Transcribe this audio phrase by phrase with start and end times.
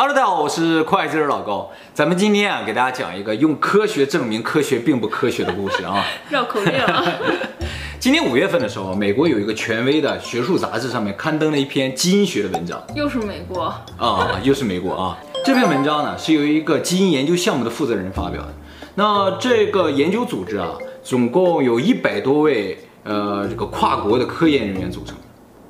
[0.00, 1.68] Hello，大家好，我是会计师老高。
[1.92, 6.04] 咱们今天啊，给大家讲一个用科学证明科学并不科学的故事啊。
[6.30, 7.04] 绕口令啊。
[7.98, 12.80] 今年五月份的时候，美国有一个权威的学术杂志上面刊登了一篇基因学的文章。
[12.94, 15.18] 又是美国啊，又是美国啊。
[15.44, 18.54] 这篇文章呢，是由一个基因研究项目的负责人发表的。
[18.94, 25.16] 那这个研究组织啊，总共有一百多位呃这个跨国的科研人员组成。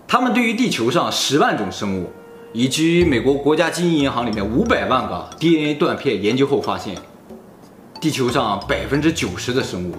[0.07, 2.13] 他们对于地球上十万种生物。
[2.53, 6.97] 以及美国国家基因银行里面五百万个 DNA 断片研究后发现，
[8.01, 9.95] 地球上百分之九十的生物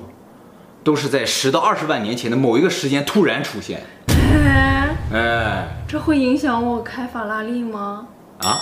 [0.84, 3.84] 都是在十到二十万年前的某一个时间突然出现。
[4.10, 8.08] 哎，哎，这会影响我开法拉利吗？
[8.40, 8.60] 啊，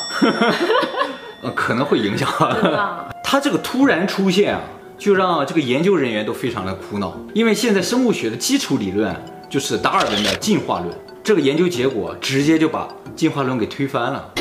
[1.42, 2.28] 呃，可能会影响。
[2.62, 3.16] 真的？
[3.24, 4.62] 它这个突然出现啊，
[4.98, 9.16] 就让这个研究人员都非常的苦恼，因为现在生物学的基础理论
[9.50, 10.90] 就是达尔文的进化论。
[11.24, 14.32] 这个研究结果直接就把进化论给推翻了。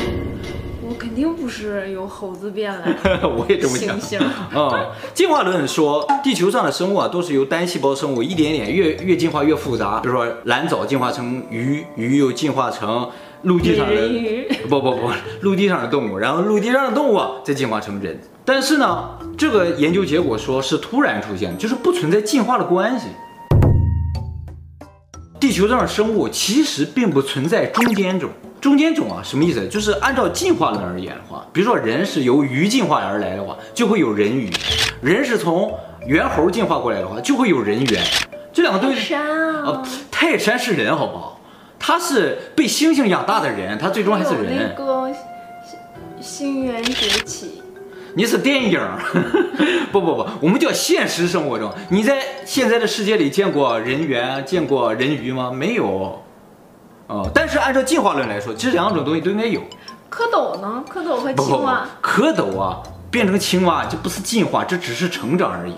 [0.89, 3.99] 我肯定不是由猴子变来的，我也这么想。
[3.99, 9.99] 猩猩啊，进化论说地球上的生物啊都是由单细胞生物一点点越越进化越复杂。
[9.99, 13.09] 比如说蓝藻进化成鱼，鱼又进化成
[13.41, 15.09] 陆地上的鱼，不不不，
[15.41, 18.17] 陆地上的动物，然后陆地上的动物再进化成人。
[18.45, 23.07] 但是呢，这个研究结果说是突然出现，就是不存在进化的关系。
[25.39, 28.29] 地球上的生物其实并不存在中间种。
[28.59, 29.67] 中间种啊，什么意思？
[29.67, 34.49] 就是按照进化论而言的话，比如说人是由鱼进化而来的话，就会有人鱼；
[34.99, 35.71] 人是从
[36.07, 38.03] 猿猴进化过来的话，就会有人猿。
[38.51, 41.39] 这两个东西，泰山啊，哦，泰山是人，好不好？
[41.77, 44.73] 他是被猩猩养大的人，他最终还是人。
[44.75, 45.13] 那个
[46.19, 47.56] 星源崛起。
[48.17, 48.81] 你是电影，
[49.93, 51.71] 不不不，我们叫现实生活中。
[51.89, 55.51] 你在现在的世界里见过人猿、见过人鱼吗？
[55.51, 56.19] 没有。
[57.05, 59.61] 哦，但是按照进化论来说，这两种东西都应该有。
[60.09, 60.83] 蝌蚪呢？
[60.91, 61.87] 蝌蚪和青蛙。
[62.01, 65.75] 蝌蚪啊，变成青蛙，就不是进化，这只是成长而已。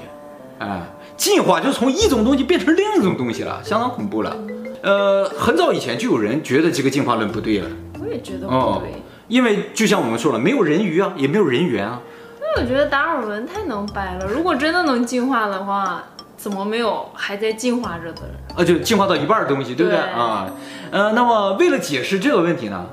[0.60, 0.82] 哎，
[1.17, 4.33] 进化就从一种东西变成另一种东西了，相当恐怖了。
[4.82, 7.67] 呃，很早以前就有人觉得这个进化论不对了。
[7.99, 8.58] 我也觉得不对。
[8.58, 8.82] 哦，
[9.28, 11.99] 因为就像我们说了，没有人鱼啊，也没有人猿啊。
[12.58, 14.26] 我觉得达尔文太能掰了。
[14.27, 16.04] 如果真的能进化的话，
[16.36, 18.36] 怎么没有还在进化着的人？
[18.55, 20.49] 啊，就进化到一半的东西，对不对，对啊？
[20.92, 22.86] 呃，那么为了解释这个问题呢，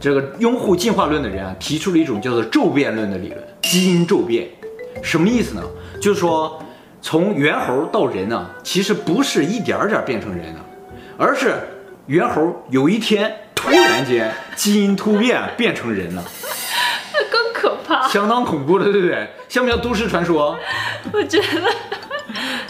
[0.00, 4.48] 这个拥护进化论的人啊，提出了一种叫做骤变论的理论，基因骤变，
[5.02, 5.62] 什么意思呢？
[6.00, 6.60] 就是说，
[7.00, 10.60] 从猿猴到人呢，其实不是一点点变成人的，
[11.16, 11.54] 而是
[12.06, 16.24] 猿猴有一天突然间基因突变变成人了。
[18.10, 19.28] 相当恐怖的，对不对？
[19.48, 20.56] 像不像都市传说？
[21.12, 21.46] 我觉得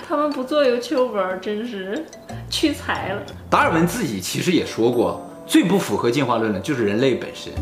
[0.08, 2.04] 他们不做 YouTuber 真是
[2.50, 3.22] 屈才了。
[3.50, 7.52] 达尔文自己其实也说过，最不符合进化论的就是人类本身。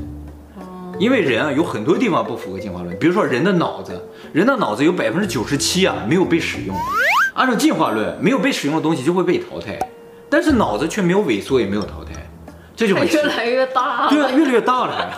[0.96, 4.00] 因为人啊有很多地方不符合进化论，比如说人的脑子，
[4.32, 6.76] 人的脑子有百分之九十七啊没有被使用。
[7.34, 9.76] 按照进化论，没有被使用的东西就会被淘汰，
[10.30, 12.23] 但是脑子却没有萎缩也没有淘汰。
[12.76, 15.12] 这就越来越大了，对啊，越来越大了。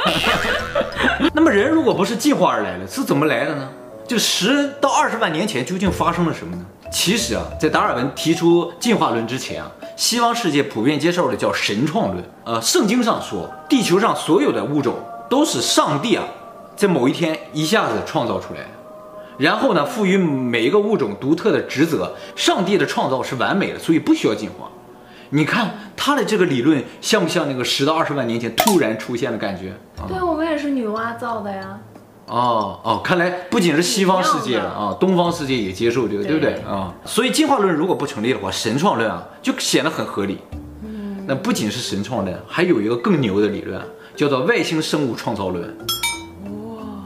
[1.33, 3.69] 那么人如果不是进化而来的，是怎么来的呢？
[4.07, 6.63] 就十到二十万年前究竟发生了什么呢？
[6.93, 12.23] 其实啊，在达尔文提出进化论之前啊，西方世界普遍接受的叫神创论。
[12.45, 14.95] 呃，圣经上说，地球上所有的物种
[15.29, 16.25] 都是上帝啊，
[16.77, 18.69] 在某一天一下子创造出来的，
[19.39, 22.15] 然后呢，赋予每一个物种独特的职责。
[22.37, 24.69] 上帝的创造是完美的，所以不需要进化。
[25.31, 29.75] 你看他的这个理论像不像那个十到二十万年前突然出现的感觉？
[30.09, 31.79] 对，我们也是女娲造的呀。
[32.27, 36.93] 哦哦，看来不仅是西方世界啊，东方世界也接受这个，对，对不对啊？
[37.05, 40.39] 所以进化论如果不成立的话，神创论啊就显得很合理。
[40.85, 43.81] 嗯，那不仅是神创论，还有一个更牛的理论，
[44.17, 45.77] 叫做外星生物创造论。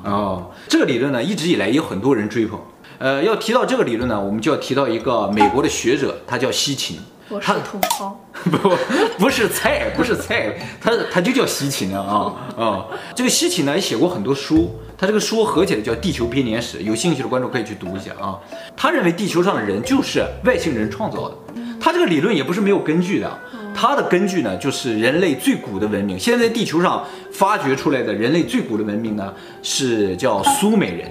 [0.04, 2.58] 哇哦，这个理论呢一直以来也有很多人追捧。
[2.98, 6.98] 呃，要提到这个理论呢，我们就要提到一个美国的学者，他叫西芹。
[7.32, 8.20] 我是同胞，
[8.50, 8.76] 不
[9.16, 12.84] 不是菜，不是菜，他他就叫西芹啊啊、嗯！
[13.14, 14.68] 这个西芹呢也写过很多书，
[14.98, 18.36] 他这个书合起来叫《地球编年史》，有兴趣的观众可以去读一下啊。
[18.76, 21.36] 他认为地球上的人就是外星人创造的，
[21.80, 23.38] 他这个理论也不是没有根据的，
[23.72, 31.08] 他的根据呢就是人类最古的文明，现在在地球上发掘出来的人类最古的文明呢是叫苏美人，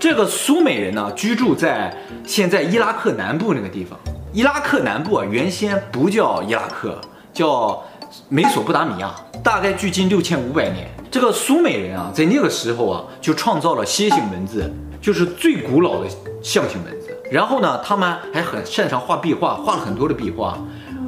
[0.00, 1.96] 这个苏美人呢居住在
[2.26, 3.96] 现在伊拉克南部那个地方。
[4.32, 6.96] 伊拉克南部啊，原先不叫伊拉克，
[7.32, 7.82] 叫
[8.28, 9.12] 美索不达米亚，
[9.42, 10.88] 大概距今六千五百年。
[11.10, 14.72] 这个苏美人啊，在那个时候啊，就创造了楔形文字，
[15.02, 16.08] 就是最古老的
[16.40, 17.08] 象形文字。
[17.28, 20.56] 然后呢，他们还很擅长画壁画，画了很多的壁画，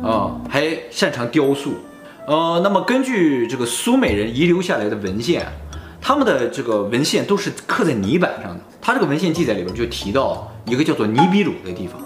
[0.03, 1.75] 啊、还擅长雕塑。
[2.27, 5.47] 呃，那么根据这个苏美人遗留下来的文献，
[6.01, 8.61] 他们的这个文献都是刻在泥板上的。
[8.81, 12.01] 他这个文献记载里边就提到一个叫做尼比鲁的地方，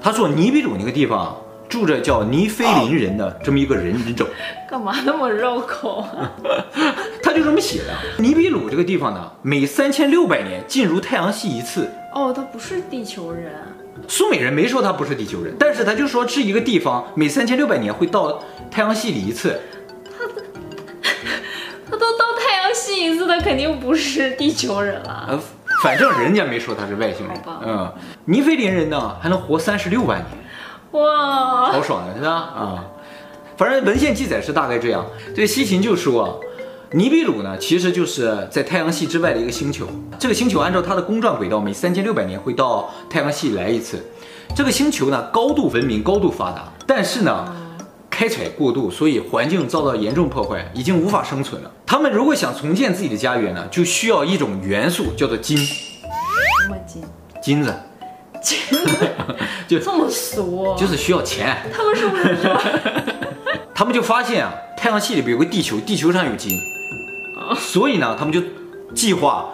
[0.00, 1.36] 他说尼比鲁那个地方
[1.68, 4.26] 住着叫尼非林人的这么一个人种。
[4.70, 6.30] 干嘛那么绕口啊？
[7.22, 7.94] 他就这么写的。
[8.18, 11.90] 尼比鲁这个地方呢，每三千六百年进入太阳系一次。
[12.14, 13.52] 哦，他不是地球人。
[14.06, 19.58] 苏美人没说他不是地球人，但是他就说是一个地方，每三千六百年会到太阳系里一次。
[20.04, 20.42] 他的，
[21.90, 25.26] 他都到太阳系一次，他肯定不是地球人了。
[25.30, 25.40] 呃，
[25.82, 27.36] 反正人家没说他是外星人。
[27.64, 27.92] 嗯，
[28.24, 31.02] 尼非林人呢还能活三十六万年。
[31.02, 32.30] 哇，好爽的是吧？
[32.30, 32.84] 啊，
[33.56, 35.04] 反正文献记载是大概这样。
[35.34, 36.40] 这西秦就说。
[36.92, 39.86] 尼比鲁呢，其实就是在太阳系之外的一个星球。
[40.18, 44.02] 这个星球按照它的公转轨道，每三千六百年会到太阳系来一次。
[44.56, 47.54] 这个星球呢，高度文明，高度发达，但是呢，
[48.18, 51.70] 开采过度，所以环境遭到严重破坏，已经无法生存了。
[51.86, 55.56] 他们如果想重建自己的家园呢，就需要一种元素，叫做金。
[55.56, 57.04] 什么金？
[57.40, 57.72] 金子。
[58.42, 59.08] 金子？
[59.68, 60.74] 就这么俗？
[60.76, 61.58] 就是需要钱。
[61.72, 62.60] 他们是不是说？
[63.72, 66.58] 他们就发现啊，太阳系里边有个地球，地球上有金。
[67.56, 68.42] 所以呢，他们就
[68.96, 69.50] 计划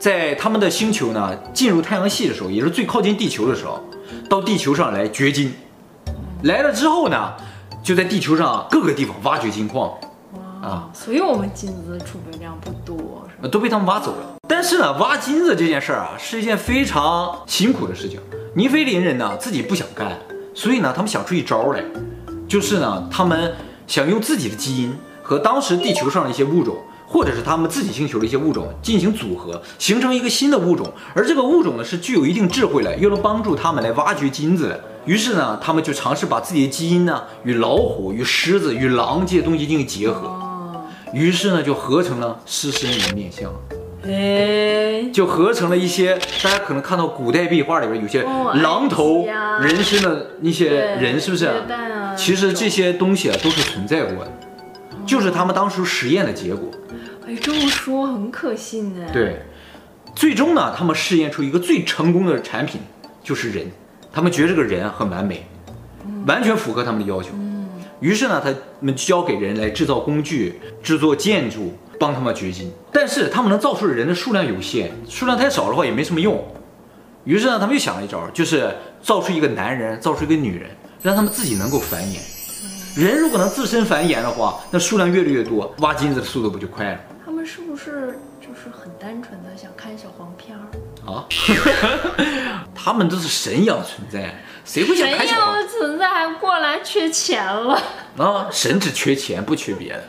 [0.00, 3.80] 在他们的星球呢进入太阳系的时候，也是最靠近地球的时候，
[4.28, 5.54] 到地球上来掘金。
[6.42, 7.34] 来了之后呢，
[7.82, 9.92] 就在地球上各个地方挖掘金矿。
[10.62, 14.36] 啊，所以我们金子储备量不多，都被他们挖走了。
[14.46, 18.20] 但是呢，挖金子这件事儿啊，是一件非常辛苦的事情。
[18.54, 20.18] 尼非林人呢自己不想干，
[20.54, 21.82] 所以呢，他们想出一招来，
[22.46, 23.54] 就是呢，他们
[23.86, 26.76] 想用自己的基因和当时地球上的一些物种。
[27.12, 34.80] 或者是他们自己星球的一些物种进行组合，形成一个新的物种，而这个物种呢是具有一定智慧的，又能帮助他们来挖掘金子的。
[35.06, 40.38] 于是呢，他们就尝试把自己的基因呢与老虎、与狮子、与狼这些东西进行结合，
[41.12, 43.50] 于是呢就合成了狮身人面像，
[44.04, 48.22] 哎，就合成了一些大家可能看到古代壁画里边有些
[48.62, 49.26] 狼头
[49.60, 51.50] 人身的那些人，是不是？
[52.16, 54.32] 其实这些东西啊都是存在过的，
[55.06, 56.68] 就是他们当初实验的结果。
[57.26, 59.06] 哎，这么说很可信呢。
[59.12, 59.40] 对，
[60.14, 62.82] 最终呢，他们试验出一个最成功的产品，
[63.24, 63.70] 就是人。
[64.12, 65.46] 他们觉得这个人很完美，
[66.26, 67.30] 完全符合他们的要求。
[68.00, 72.72] 于是呢，他们交给人来制造工具、制作建筑，帮他们掘金。
[72.90, 76.42] 但是他们能造出的人的数量有限，数量太少的话也没什么用。
[77.24, 80.70] 于是呢，他们又想了一招，就是造出一个男人，造出一个女人，
[81.02, 82.18] 让他们自己能够繁衍。
[82.98, 87.00] 人如果能自身繁衍的话，那数量越来越多，挖金子的速度不就快了？
[87.24, 88.18] 他们是不是
[88.62, 90.60] 是很单纯的想看小黄片儿
[91.10, 91.24] 啊？
[92.74, 95.54] 他们都是神一样的存在，谁会想看小黄？
[95.54, 97.80] 神一样的存在还过来缺钱了
[98.18, 98.48] 啊？
[98.52, 100.02] 神只缺钱不缺别的。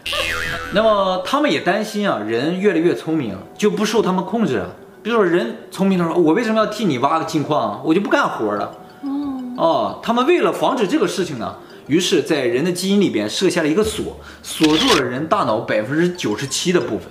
[0.74, 4.75] 那么他们也担心啊，人越来越聪明就不受他们控制了。
[5.01, 7.81] 比如说人聪明的说，我为什么要替你挖个金矿？
[7.86, 8.77] 我就不干活了。
[9.03, 9.09] 哦
[9.57, 11.56] 哦，他们为了防止这个事情呢，
[11.88, 17.07] 于是在人的基因里边设下了一个锁，锁住了人大脑百分之九十七的部分。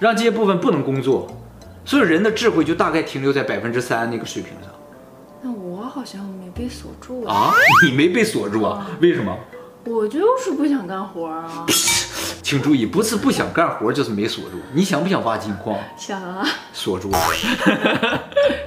[0.00, 1.26] 让这些部分不能工作，
[1.84, 4.70] 所以人的智慧就大概停留在百分之三那个水平上。
[5.40, 7.52] 那我好像没被锁住啊？
[7.84, 8.86] 你没被锁住啊？
[9.00, 9.36] 为什么？
[9.84, 11.64] 我就是不想干活啊。
[12.42, 14.58] 请注意，不是不想干活，就是没锁住。
[14.72, 15.78] 你想不想挖金矿？
[15.96, 16.46] 想啊。
[16.72, 17.18] 锁住了。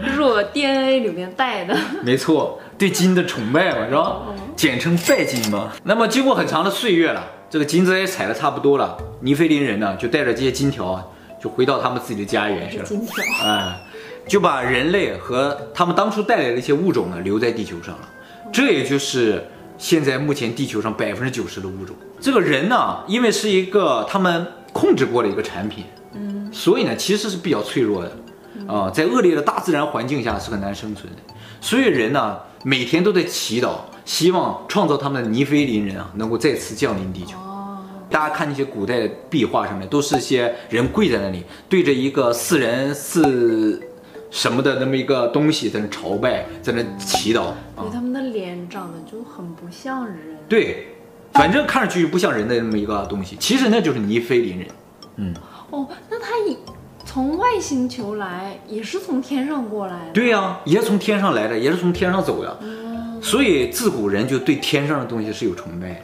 [0.02, 1.78] 这是我 DNA 里面带的。
[2.04, 4.22] 没错，对金的崇拜嘛，是吧？
[4.56, 5.72] 简称拜金嘛。
[5.84, 11.06] 那么经过很长的岁月了，这个金子也采的差不多了，尼菲林人呢就带着这些金条啊。
[11.42, 13.82] 就回到他们自己的家园去了，金条，哎，
[14.28, 18.08] 就把人类和他们当初带来的一些物种呢留在地球上了。
[18.54, 21.96] 这也就是现在目前地球上百分之九十的物种。
[22.20, 28.12] 这个人呢，因为是一个他们控制过的一个产品，嗯，所以呢其实是比较脆弱的，
[28.68, 31.34] 啊，在恶劣的大自然环境下是很难生存的。
[31.60, 33.72] 所以人呢每天都在祈祷，
[34.06, 37.36] 希望创造他们的尼非林人啊能够再次降临地球。
[38.12, 43.82] 大家看那些古代的壁画上面，都是些人跪在那里，对着一个四人四
[44.30, 47.54] 什么的那么一个东西在那朝拜，在那祈祷。
[47.78, 50.18] 对，他们的脸长得就很不像人。
[50.48, 50.88] 对，
[51.34, 54.68] 反正看上去不像人的那么一个东西，其实那就是尼非林人。
[55.16, 55.34] 嗯。
[55.70, 56.58] 哦，那他以
[57.06, 60.12] 从外星球来，也是从天上过来的。
[60.14, 62.60] 对呀、啊，也是从天上来的，也是从天上走的。
[62.62, 63.22] 嗯。
[63.22, 66.02] 所以自古人就对天上的东西是有崇拜的。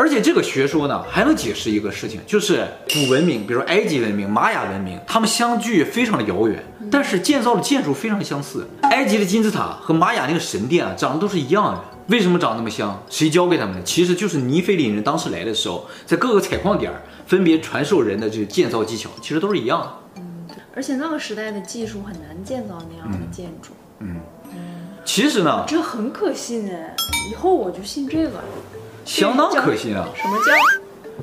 [0.00, 8.66] 而且这个学说呢，还能解释一个事情，就是古文明，比如说埃及文明、玛雅文明，他们相距非常的遥远，但是建造的建筑非常相似。
[8.84, 11.84] 埃及的金字塔和玛雅那个神殿啊，长得都是一样的。
[12.06, 12.98] 为什么长那么像？
[13.10, 13.82] 谁教给他们的？
[13.82, 16.90] 其实就是尼菲林人当时来的时候，在各个采矿点
[17.26, 19.92] 分别传授人的这个建造技巧，其实都是一样的。
[20.16, 20.22] 嗯
[20.74, 24.16] 而且那个时代的技术很难建造那样的建筑，嗯，
[25.04, 26.94] 其实呢，这很可信哎，
[27.30, 28.40] 以后我就信这个，
[29.10, 30.06] 相当可信啊。
[30.14, 30.52] 什么叫？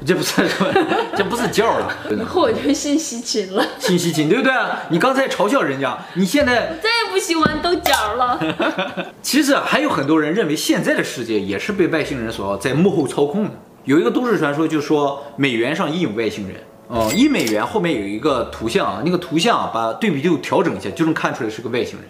[0.05, 0.73] 这不是什么，
[1.17, 1.91] 这不是叫了。
[2.11, 4.53] 以后我就信西秦了，信西秦对不对？
[4.89, 8.39] 你刚才嘲笑人家，你现在再也不喜欢豆角了。
[9.23, 13.51] 其实还有很多人认为现在的世界也是被外星人所在幕后操控的。
[13.85, 16.57] 有一个都市传说，就说美元上印有外星人。
[16.89, 22.07] 哦，一美元后面有一个图像啊，那个图像啊，把对比度调整一下，就能看出来是个外星人。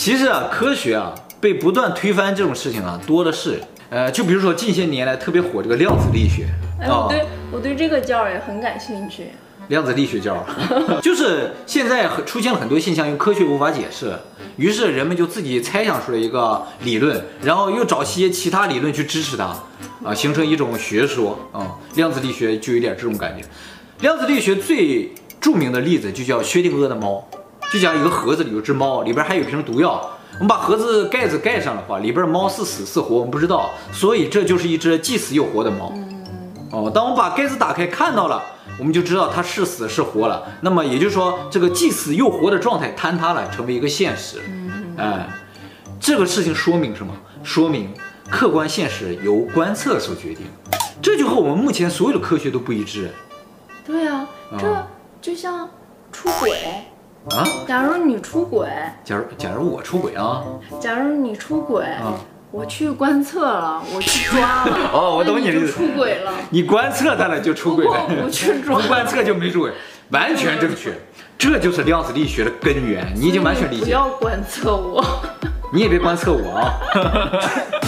[0.00, 1.14] 其实啊，科学啊。
[1.42, 3.60] 被不断推翻这种事情啊，多的是。
[3.90, 6.46] 呃，就比如说近些年来特别火这个量子力学。
[6.80, 9.28] 哎，我对我对这个教也很感兴趣。
[9.68, 10.42] 量子力学教，
[11.02, 14.18] 就是现在出现了很多现象，用科学无法解释，
[14.56, 19.54] 于是人们就自己猜想出来一个理论，然后又找些其他理论去支持它，
[20.02, 21.76] 啊，形成一种学说啊。
[21.94, 23.44] 量子力学就有点这种感觉。
[24.00, 27.26] 量子力学最著名的例子就叫薛定谔的猫，
[27.70, 30.10] 就讲一个盒子里有只猫，里边还有一瓶毒药。
[30.34, 35.92] 我们把盒子盖子盖上的话，里边猫是死是活我们不知道，所以这就是一只既死又活的猫。
[36.72, 38.42] 哦，当我们把盖子打开看到了，
[38.78, 40.42] 我们就知道它是死是活了。
[40.62, 44.40] 那么也就是说，这个既死又活的状态坍塌了，成为一个现实。
[44.96, 45.28] 哎，
[46.00, 47.12] 这个事情说明什么？
[47.42, 47.88] 说明
[48.28, 50.46] 客观现实由观测所决定。
[51.02, 53.10] 这就和我们目前所有的科学都不一致。
[53.86, 54.26] 对啊，
[54.58, 54.86] 这
[55.20, 55.68] 就像
[56.12, 56.52] 出轨。
[57.28, 57.44] 啊！
[57.68, 58.68] 假如你出轨，
[59.04, 60.42] 假如假如我出轨啊，
[60.80, 62.14] 假如你出轨，啊、
[62.50, 64.76] 我去观测了，我去抓了。
[64.92, 65.72] 哦，我懂你的意思。
[65.72, 69.72] 出轨了，你观测他了就出轨了，我去抓， 不观测就没出轨，
[70.10, 70.92] 完全正确。
[71.36, 73.84] 这就是量子力学的根源，你已经完全理解。
[73.84, 75.04] 不要观测我，
[75.72, 76.72] 你也别观测我啊。